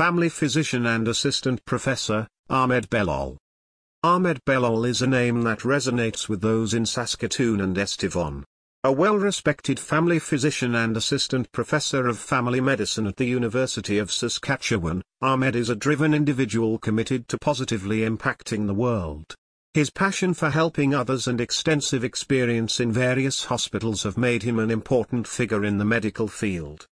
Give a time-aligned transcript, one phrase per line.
[0.00, 3.36] family physician and assistant professor, Ahmed Belal.
[4.02, 8.42] Ahmed Belal is a name that resonates with those in Saskatoon and Estevan.
[8.82, 15.02] A well-respected family physician and assistant professor of family medicine at the University of Saskatchewan,
[15.20, 19.34] Ahmed is a driven individual committed to positively impacting the world.
[19.74, 24.70] His passion for helping others and extensive experience in various hospitals have made him an
[24.70, 26.86] important figure in the medical field.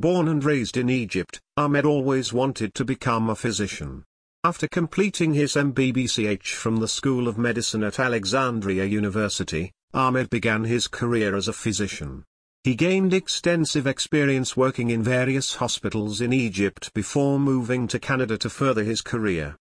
[0.00, 4.04] Born and raised in Egypt, Ahmed always wanted to become a physician.
[4.44, 10.86] After completing his MBBCH from the School of Medicine at Alexandria University, Ahmed began his
[10.86, 12.22] career as a physician.
[12.62, 18.50] He gained extensive experience working in various hospitals in Egypt before moving to Canada to
[18.50, 19.56] further his career.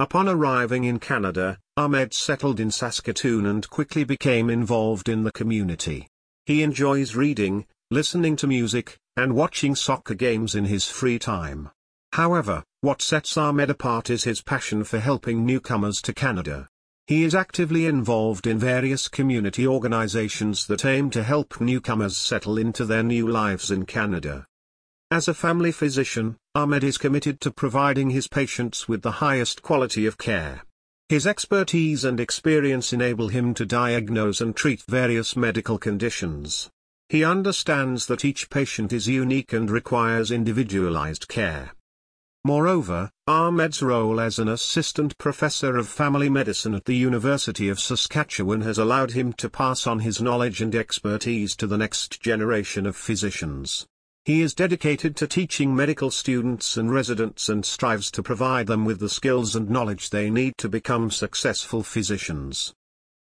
[0.00, 6.08] Upon arriving in Canada, Ahmed settled in Saskatoon and quickly became involved in the community.
[6.46, 11.70] He enjoys reading, listening to music, and watching soccer games in his free time.
[12.12, 16.68] However, what sets Ahmed apart is his passion for helping newcomers to Canada.
[17.06, 22.84] He is actively involved in various community organizations that aim to help newcomers settle into
[22.84, 24.46] their new lives in Canada.
[25.10, 30.04] As a family physician, Ahmed is committed to providing his patients with the highest quality
[30.04, 30.64] of care.
[31.08, 36.68] His expertise and experience enable him to diagnose and treat various medical conditions.
[37.08, 41.72] He understands that each patient is unique and requires individualized care.
[42.44, 48.60] Moreover, Ahmed's role as an assistant professor of family medicine at the University of Saskatchewan
[48.60, 52.96] has allowed him to pass on his knowledge and expertise to the next generation of
[52.96, 53.86] physicians.
[54.24, 58.98] He is dedicated to teaching medical students and residents and strives to provide them with
[58.98, 62.74] the skills and knowledge they need to become successful physicians.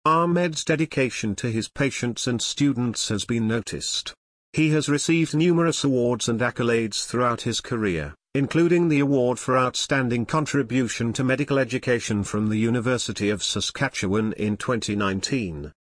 [0.05, 4.13] Ahmed's dedication to his patients and students has been noticed.
[4.51, 10.25] He has received numerous awards and accolades throughout his career including the award for outstanding
[10.25, 15.71] contribution to medical education from the University of Saskatchewan in 2019.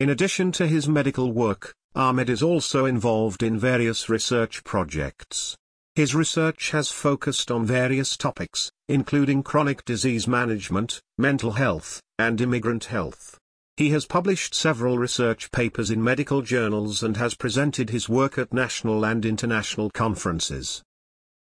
[0.00, 5.56] In addition to his medical work, Ahmed is also involved in various research projects.
[5.94, 12.84] His research has focused on various topics, including chronic disease management, mental health, and immigrant
[12.84, 13.38] health.
[13.76, 18.54] He has published several research papers in medical journals and has presented his work at
[18.54, 20.82] national and international conferences.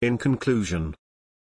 [0.00, 0.94] In conclusion,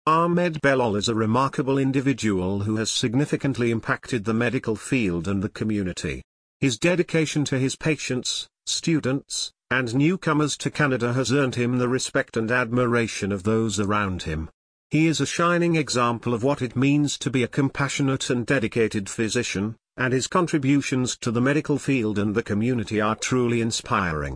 [0.06, 5.48] Ahmed Belal is a remarkable individual who has significantly impacted the medical field and the
[5.48, 6.22] community.
[6.60, 12.36] His dedication to his patients, students, and newcomers to Canada has earned him the respect
[12.36, 14.50] and admiration of those around him.
[14.90, 19.08] He is a shining example of what it means to be a compassionate and dedicated
[19.08, 24.34] physician, and his contributions to the medical field and the community are truly inspiring.